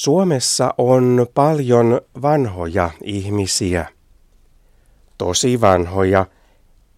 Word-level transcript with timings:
Suomessa 0.00 0.74
on 0.78 1.26
paljon 1.34 2.00
vanhoja 2.22 2.90
ihmisiä. 3.04 3.86
Tosi 5.18 5.60
vanhoja, 5.60 6.26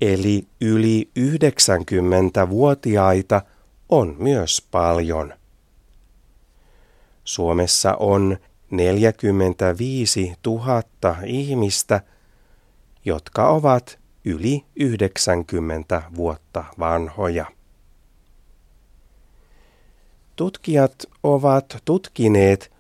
eli 0.01 0.47
yli 0.61 1.11
90-vuotiaita 1.19 3.43
on 3.89 4.17
myös 4.19 4.69
paljon. 4.71 5.35
Suomessa 7.25 7.95
on 7.95 8.37
45 8.71 10.35
000 10.47 10.83
ihmistä, 11.27 12.01
jotka 13.05 13.49
ovat 13.49 13.99
yli 14.25 14.65
90 14.77 16.03
vuotta 16.17 16.65
vanhoja. 16.79 17.47
Tutkijat 20.37 20.95
ovat 21.23 21.77
tutkineet 21.85 22.72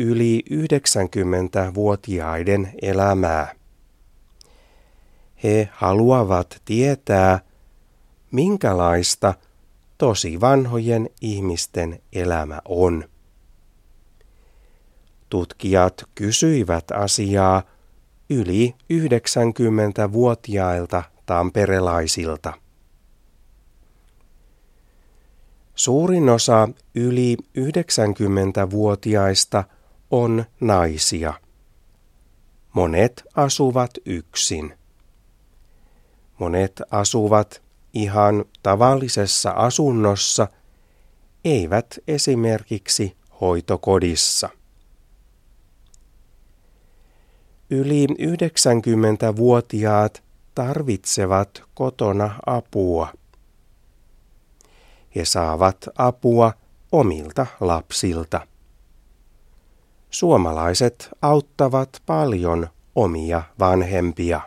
yli 0.00 0.42
90-vuotiaiden 0.50 2.72
elämää. 2.82 3.54
He 5.42 5.68
haluavat 5.72 6.62
tietää, 6.64 7.40
minkälaista 8.30 9.34
tosi 9.98 10.40
vanhojen 10.40 11.10
ihmisten 11.20 12.00
elämä 12.12 12.60
on. 12.64 13.04
Tutkijat 15.28 16.04
kysyivät 16.14 16.90
asiaa 16.90 17.62
yli 18.30 18.74
90-vuotiailta 18.92 21.02
tamperelaisilta. 21.26 22.52
Suurin 25.74 26.28
osa 26.28 26.68
yli 26.94 27.36
90-vuotiaista 27.58 29.64
on 30.10 30.44
naisia. 30.60 31.34
Monet 32.72 33.22
asuvat 33.34 33.90
yksin. 34.04 34.74
Monet 36.38 36.82
asuvat 36.90 37.62
ihan 37.94 38.44
tavallisessa 38.62 39.50
asunnossa, 39.50 40.48
eivät 41.44 41.98
esimerkiksi 42.08 43.16
hoitokodissa. 43.40 44.48
Yli 47.70 48.06
90-vuotiaat 48.06 50.22
tarvitsevat 50.54 51.62
kotona 51.74 52.34
apua. 52.46 53.12
He 55.16 55.24
saavat 55.24 55.88
apua 55.96 56.52
omilta 56.92 57.46
lapsilta. 57.60 58.49
Suomalaiset 60.20 61.08
auttavat 61.22 62.02
paljon 62.06 62.68
omia 62.94 63.42
vanhempia. 63.58 64.40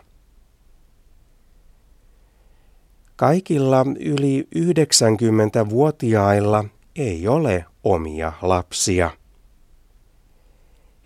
Kaikilla 3.16 3.84
yli 4.00 4.48
90-vuotiailla 4.56 6.64
ei 6.96 7.28
ole 7.28 7.64
omia 7.84 8.32
lapsia. 8.42 9.10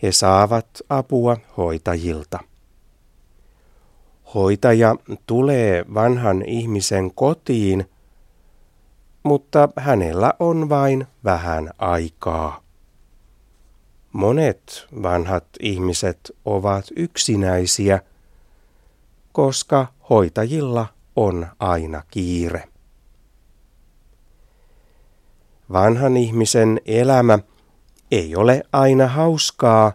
He 0.02 0.12
saavat 0.12 0.68
apua 0.88 1.36
hoitajilta. 1.56 2.38
Hoitaja 4.34 4.96
tulee 5.26 5.84
vanhan 5.94 6.42
ihmisen 6.46 7.14
kotiin, 7.14 7.90
mutta 9.22 9.68
hänellä 9.76 10.32
on 10.38 10.68
vain 10.68 11.06
vähän 11.24 11.70
aikaa. 11.78 12.67
Monet 14.18 14.86
vanhat 15.02 15.44
ihmiset 15.60 16.32
ovat 16.44 16.84
yksinäisiä, 16.96 18.00
koska 19.32 19.86
hoitajilla 20.10 20.86
on 21.16 21.46
aina 21.58 22.02
kiire. 22.10 22.64
Vanhan 25.72 26.16
ihmisen 26.16 26.80
elämä 26.86 27.38
ei 28.10 28.36
ole 28.36 28.62
aina 28.72 29.06
hauskaa, 29.06 29.92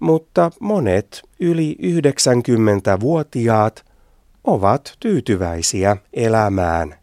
mutta 0.00 0.50
monet 0.60 1.22
yli 1.40 1.76
90-vuotiaat 1.82 3.84
ovat 4.44 4.96
tyytyväisiä 5.00 5.96
elämään. 6.12 6.99